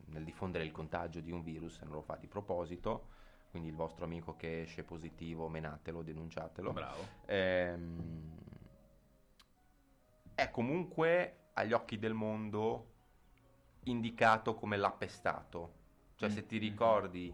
[0.05, 3.07] nel diffondere il contagio di un virus, non lo fa di proposito,
[3.49, 6.71] quindi il vostro amico che esce positivo, menatelo, denunciatelo.
[6.71, 7.07] Bravo.
[7.25, 8.37] Ehm,
[10.35, 12.93] è comunque agli occhi del mondo
[13.85, 15.78] indicato come l'appestato.
[16.19, 16.59] Cioè, se ti Mm.
[16.59, 17.33] ricordi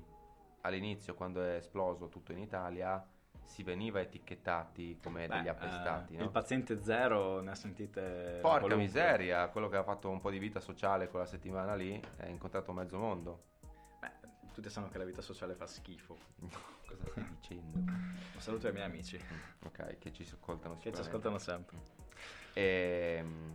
[0.62, 3.04] all'inizio, quando è esploso tutto in Italia,
[3.42, 6.14] si veniva etichettati come Beh, degli appestati.
[6.14, 6.24] eh, no?
[6.26, 8.76] Il paziente zero ne ha sentite Porca qualunque.
[8.76, 12.72] miseria, quello che ha fatto un po' di vita sociale quella settimana lì, ha incontrato
[12.74, 13.44] mezzo mondo.
[14.00, 14.12] Beh,
[14.54, 16.16] tutti sanno che la vita sociale fa schifo.
[16.86, 17.78] Cosa stai dicendo?
[17.80, 19.20] Un saluto ai miei amici
[19.64, 21.76] Ok, che ci ascoltano che ci ascoltano sempre.
[22.54, 23.52] Ehm,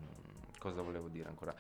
[0.59, 1.55] cosa volevo dire ancora?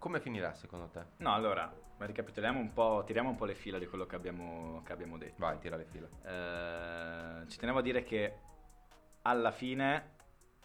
[0.00, 1.04] Come finirà secondo te?
[1.18, 4.92] No, allora, ricapitoliamo un po', tiriamo un po' le fila di quello che abbiamo, che
[4.92, 5.34] abbiamo detto.
[5.36, 6.08] Vai, tira le fila.
[6.24, 8.38] Eh, ci tenevo a dire che
[9.20, 10.16] alla fine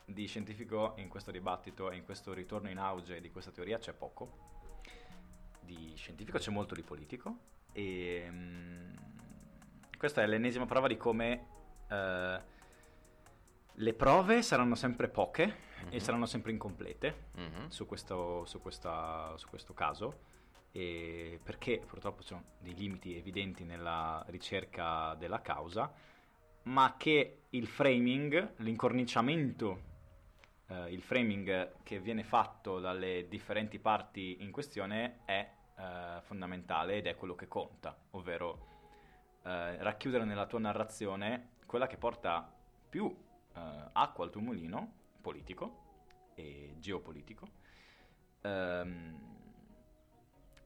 [0.05, 3.91] di scientifico in questo dibattito e in questo ritorno in auge di questa teoria c'è
[3.91, 4.37] poco.
[5.59, 7.37] Di scientifico c'è molto di politico
[7.73, 8.93] e mm,
[9.97, 11.47] questa è l'ennesima prova di come
[11.89, 12.41] eh,
[13.75, 15.43] le prove saranno sempre poche
[15.89, 15.99] e Mhm.
[15.99, 17.67] saranno sempre incomplete Mhm.
[17.69, 20.19] su questo, su questa- su questo caso
[20.71, 25.91] e perché purtroppo ci sono dei limiti evidenti nella ricerca della causa,
[26.63, 29.93] ma che il framing, l'incorniciamento,
[30.67, 37.05] eh, il framing che viene fatto dalle differenti parti in questione è eh, fondamentale ed
[37.07, 38.67] è quello che conta, ovvero
[39.43, 42.49] eh, racchiudere nella tua narrazione quella che porta
[42.89, 43.13] più
[43.55, 45.83] eh, acqua al tuo mulino politico
[46.35, 47.47] e geopolitico.
[48.41, 49.33] Ehm,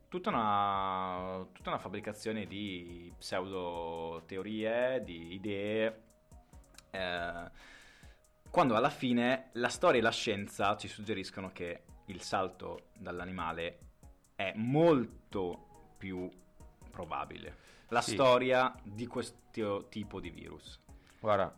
[0.10, 6.04] tutta una, tutta una fabbricazione di pseudo teorie, di idee,
[6.92, 7.52] eh,
[8.50, 13.80] quando alla fine la storia e la scienza ci suggeriscono che il salto dall'animale
[14.36, 16.28] è molto più
[16.90, 17.68] probabile.
[17.90, 18.14] La Sì.
[18.14, 20.80] storia di questo tipo di virus.
[21.20, 21.56] Guarda,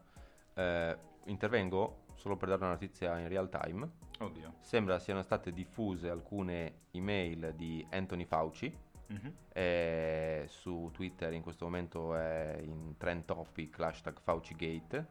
[0.56, 3.90] eh, intervengo solo per dare una notizia in real time.
[4.20, 4.54] Oddio.
[4.60, 8.90] Sembra siano state diffuse alcune email di Anthony Fauci.
[9.08, 9.34] Mhm.
[9.52, 15.06] eh, su Twitter in questo momento è in trend topic l'hashtag FauciGate.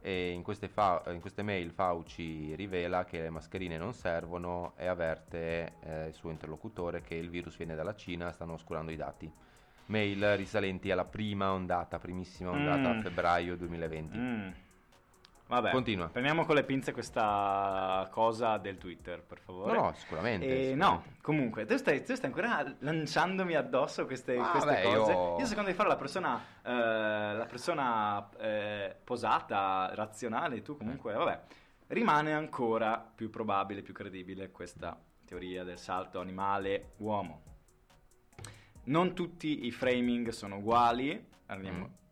[0.00, 4.86] E in queste, fa- in queste mail Fauci rivela che le mascherine non servono e
[4.86, 9.30] avverte eh, il suo interlocutore che il virus viene dalla Cina, stanno oscurando i dati.
[9.86, 12.98] Mail risalenti alla prima ondata, primissima ondata Mm.
[12.98, 14.16] a febbraio 2020.
[14.18, 14.50] Mm.
[15.46, 16.08] Vabbè, Continua.
[16.08, 19.74] prendiamo con le pinze questa cosa del Twitter, per favore.
[19.74, 20.46] No, no, sicuramente.
[20.46, 21.08] Eh, sicuramente.
[21.10, 25.12] no, comunque, tu stai, tu stai ancora lanciandomi addosso queste, Ah, queste beh, cose.
[25.12, 25.44] io- Io...
[25.44, 31.16] secondo di fare la persona, eh, la persona eh, posata, razionale, tu comunque, Eh.
[31.16, 31.40] vabbè,
[31.88, 37.42] rimane ancora più probabile, più credibile questa teoria del salto animale-uomo.
[38.84, 42.02] Non tutti i framing sono uguali, andiamo- Mm.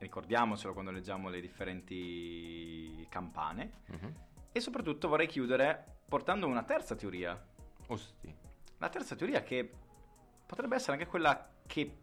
[0.00, 3.70] Ricordiamocelo quando leggiamo le differenti campane.
[3.86, 4.14] Mhm.
[4.52, 7.40] E soprattutto vorrei chiudere portando una terza teoria.
[7.86, 8.34] Osti.
[8.78, 9.70] La terza teoria che
[10.46, 11.98] potrebbe essere anche quella che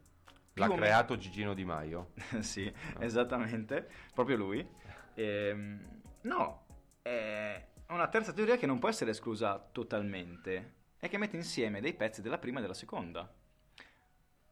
[0.53, 2.13] L'ha o meno- creato Gigino Di Maio.
[2.39, 4.67] sì, esattamente, proprio lui.
[5.15, 6.65] Ehm, no,
[7.01, 11.93] è una terza teoria che non può essere esclusa totalmente e che mette insieme dei
[11.93, 13.31] pezzi della prima e della seconda,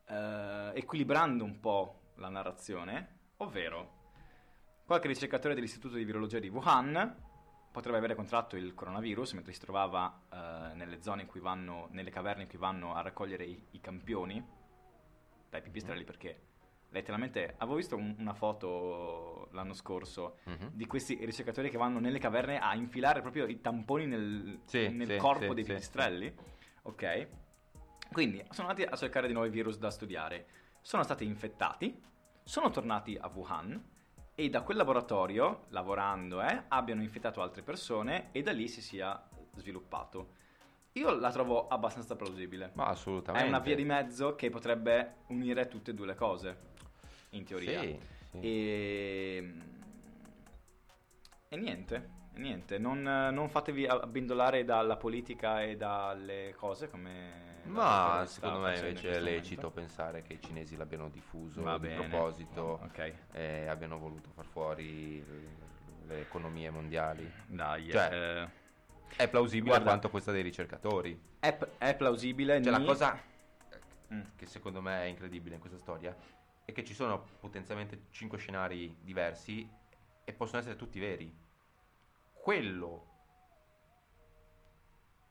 [0.08, 4.04] eh, equilibrando un po' la narrazione, ovvero
[4.86, 7.24] qualche ricercatore dell'Istituto di Virologia di Wuhan
[7.72, 12.10] potrebbe avere contratto il coronavirus mentre si trovava eh, nelle zone in cui vanno, nelle
[12.12, 14.44] caverne in cui vanno a raccogliere i, i campioni
[15.50, 16.42] dai pipistrelli perché
[16.90, 20.70] letteralmente avevo visto un- una foto l'anno scorso Mhm.
[20.72, 25.08] di questi ricercatori che vanno nelle caverne a infilare proprio i tamponi nel, Sì, nel
[25.08, 26.34] sì, corpo sì, dei pipistrelli.
[26.84, 27.28] Ok?
[28.12, 30.46] Quindi sono andati a cercare di nuovi virus da studiare.
[30.82, 32.00] Sono stati infettati,
[32.46, 33.84] sono tornati a Wuhan
[34.36, 39.28] e da quel laboratorio, lavorando, eh, abbiano infettato altre persone e da lì si sia
[39.56, 40.44] sviluppato.
[40.94, 42.72] Io la trovo abbastanza plausibile.
[42.76, 43.48] Ma È assolutamente.
[43.48, 46.58] una via di mezzo che potrebbe unire tutte e due le cose,
[47.32, 47.82] in teoria.
[47.82, 48.40] Sì, sì.
[48.40, 49.54] E...
[51.50, 52.78] e niente, niente.
[52.78, 57.45] Non, non fatevi abbindolare dalla politica e dalle cose come...
[57.66, 57.72] la
[58.20, 59.72] Ma secondo me in invece è lecito momento.
[59.72, 62.08] pensare che i cinesi l'abbiano diffuso Va di bene.
[62.08, 65.24] proposito Ok, e abbiano voluto far fuori
[66.06, 67.30] le economie mondiali.
[67.48, 67.90] dai.
[67.90, 68.64] Cioè, eh,
[69.18, 71.20] È plausibile Guarda- quanto questa dei ricercatori.
[71.40, 72.62] è, è plausibile.
[72.62, 73.20] Cioè, la ni- cosa
[74.14, 74.22] Mm.
[74.36, 76.16] che secondo me è incredibile in questa storia
[76.64, 79.68] è che ci sono potenzialmente cinque scenari diversi
[80.24, 81.36] e possono essere tutti veri.
[82.34, 83.14] Quello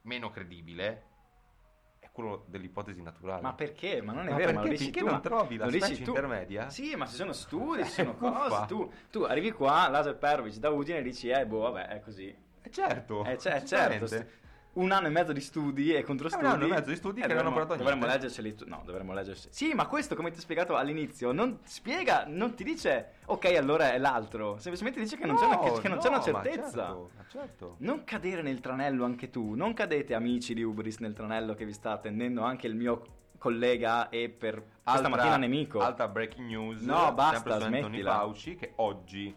[0.02, 1.12] meno credibile
[2.14, 3.42] quello dell'ipotesi naturale.
[3.42, 4.00] Ma perché?
[4.00, 5.04] Ma non è Ma vero, perché dici tu.
[5.04, 6.70] non trovi la specie intermedia?
[6.70, 8.66] Sì, ma ci sono studi, ci sono cose.
[8.68, 12.32] Tu, tu arrivi qua, Laser Perovic da Udine e dici, eh, boh, vabbè, è così.
[12.62, 14.06] Eh, certo, Eh, cioè, assolutamente.
[14.08, 14.42] certo.
[14.74, 16.44] Un anno e mezzo di studi e contro Eh, studi.
[16.46, 18.22] un anno e mezzo di studi che non hanno dovremmo, portato dovremmo niente.
[18.24, 19.48] leggerceli tu- No, dovremmo leggerci.
[19.50, 23.92] Sì, ma questo, come ti ho spiegato all'inizio, non spiega, non ti dice, ok, allora
[23.92, 24.58] è l'altro.
[24.58, 26.70] Semplicemente dice che non c'è una, che- che non c'è una no, ma certezza.
[26.86, 27.74] certo, ma certo.
[27.78, 31.72] Non cadere nel tranello anche tu, non cadete amici di Ubris nel tranello che vi
[31.72, 33.02] sta attendendo anche il mio
[33.38, 35.78] collega e per questa Altra- mattina nemico.
[35.78, 36.80] Altra breaking news.
[36.82, 38.12] No, basta, su Anthony smettila.
[38.14, 39.32] Fauci che oggi,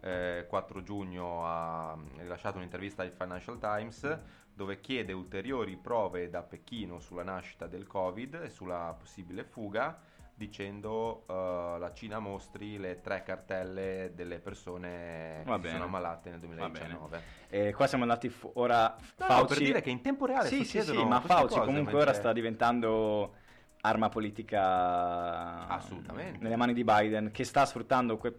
[0.00, 4.18] eh, 4 giugno, ha rilasciato un'intervista al Financial Times
[4.54, 9.98] dove chiede ulteriori prove da Pechino sulla nascita del Covid e sulla possibile fuga
[10.34, 15.72] dicendo eh, la Cina mostri le tre cartelle delle persone Va che bene.
[15.74, 17.22] sono ammalate nel Va 2019.
[17.48, 19.54] E qua siamo andati fu- ora No, no, Fauci...
[19.54, 22.12] per dire che in tempo reale Sì, sì, sì, ma Fauci cose comunque mentre- ora
[22.12, 23.34] sta diventando
[23.82, 26.38] arma politica Assolutamente.
[26.42, 28.34] nelle mani di Biden che sta sfruttando que-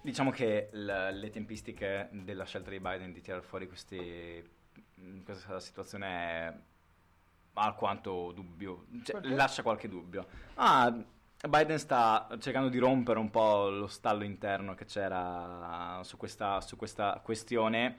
[0.00, 4.42] diciamo che l- le tempistiche della scelta di Biden di tirare fuori questi,
[5.24, 6.54] questa situazione è
[7.54, 10.26] alquanto dubbio, cioè, lascia qualche dubbio.
[10.54, 10.94] Ah,
[11.48, 16.76] Biden sta cercando di rompere un po' lo stallo interno che c'era su questa, su
[16.76, 17.98] questa questione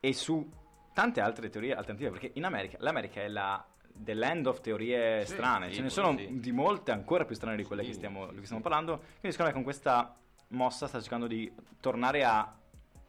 [0.00, 0.50] e su
[0.92, 5.34] tante altre teorie alternative, perché in America, l'America è la the land of teorie Sì,
[5.34, 6.40] strane, sì, ce ne sono sì.
[6.40, 8.44] di molte ancora più strane di quelle Sì, che, stiamo, sì, di cui sì.
[8.46, 10.16] stiamo parlando, quindi secondo me con questa
[10.48, 12.52] mossa sta cercando di tornare a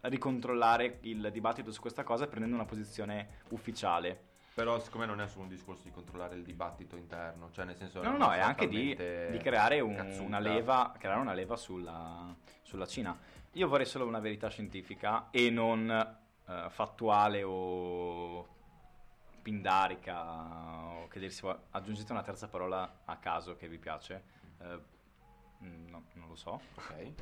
[0.03, 4.31] ricontrollare il dibattito su questa cosa prendendo una posizione ufficiale.
[4.53, 7.75] Però secondo me non è solo un discorso di controllare il dibattito interno, cioè nel
[7.75, 8.03] senso...
[8.03, 12.85] No, no, è anche di, di creare un- una leva, creare una leva sulla, sulla
[12.85, 13.17] Cina.
[13.53, 18.47] Io vorrei solo una verità scientifica e non eh, fattuale o
[19.41, 21.59] pindarica o che dir si vuole.
[21.71, 24.23] Aggiungete una terza parola a caso che vi piace.
[24.59, 24.79] Eh,
[25.63, 26.61] mm, no, non lo so.
[26.75, 27.13] Ok.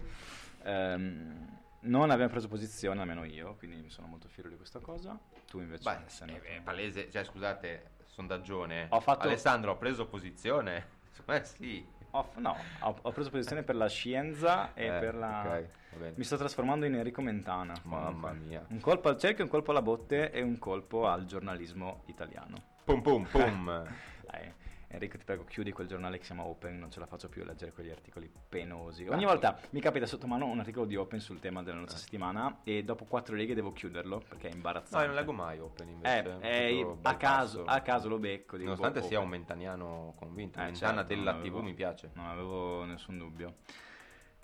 [0.64, 5.18] Ehm, non abbiamo preso posizione, almeno io, quindi mi sono molto fiero di questa cosa.
[5.48, 8.88] Tu invece Beh, sei andato- è palese, cioè scusate, sondaggione.
[8.90, 11.00] Ho fatto- Alessandro, ho preso posizione?
[11.26, 11.86] Me sì.
[12.14, 15.40] Ho, no, ho, ho preso posizione per la scienza e Eh, per la...
[15.46, 15.46] ok,
[15.92, 16.14] va bene.
[16.18, 17.74] Mi sto trasformando in Enrico Mentana.
[17.84, 18.32] Mamma comunque.
[18.48, 18.66] mia.
[18.68, 22.58] Un colpo al cerchio, un colpo alla botte e un colpo al giornalismo italiano.
[22.84, 23.66] Pum pum pum.
[24.30, 24.54] Dai,
[24.94, 27.44] Enrico, ti prego, chiudi quel giornale che si chiama Open, non ce la faccio più
[27.44, 29.08] a leggere quegli articoli penosi.
[29.08, 31.98] Ogni Ah, volta mi capita sotto mano un articolo di Open sul tema della nostra
[31.98, 32.02] Eh.
[32.02, 35.00] settimana e dopo quattro righe devo chiuderlo perché è no, imbarazzante.
[35.06, 36.20] io non leggo mai Open Eh, invece.
[36.42, 38.58] eh, proprio a, caso, a caso lo becco.
[38.58, 39.38] dico, Nonostante boh, sia un Open.
[39.40, 40.60] mentaniano convinto.
[40.60, 42.12] Eh, Mentana certo, della non TV avevo- mi piace.
[42.16, 43.56] Non avevo nessun dubbio.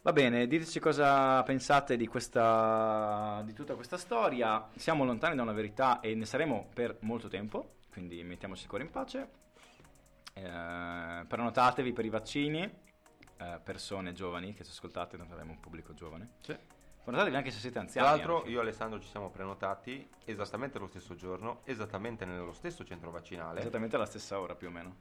[0.04, 4.70] Va bene, diteci cosa pensate di, questa, di tutta questa storia.
[4.78, 8.86] Siamo lontani da una verità e ne saremo per molto tempo, quindi mettiamoci il cuore
[8.86, 9.30] in pace.
[10.44, 15.94] Eh, prenotatevi per i vaccini, eh, persone giovani che ci ascoltate, tanto abbiamo un pubblico
[15.94, 16.30] giovane.
[16.42, 16.58] Sì.
[17.04, 18.08] Prenotatevi anche se siete Tra anziani.
[18.08, 18.50] l'altro anche.
[18.50, 23.62] io e Alessandro ci siamo prenotati esattamente lo stesso giorno, esattamente nello stesso centro vaccinale.
[23.62, 24.96] Esattamente alla stessa ora più o meno.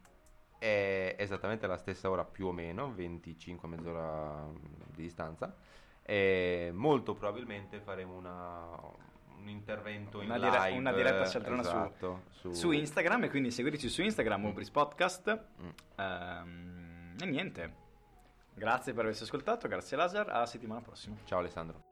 [0.59, 4.49] È esattamente alla stessa ora più o meno, 25 mezz'ora
[4.87, 5.55] di distanza.
[6.03, 8.79] E molto probabilmente faremo una-
[9.41, 10.79] un intervento in Una dire- live.
[10.79, 14.47] una diretta cialtrona su- esatto, su, Su Instagram e quindi seguiteci su Instagram, Mm.
[14.47, 15.41] Ubris Podcast.
[15.63, 15.69] Mm.
[15.97, 17.75] Ehm, e niente.
[18.55, 21.17] Grazie per averci ascoltato, grazie Lazar, alla settimana prossima.
[21.25, 21.86] Ciao Alessandro.